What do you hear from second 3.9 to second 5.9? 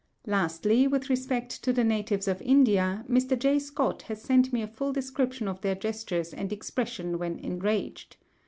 has sent me a full description of their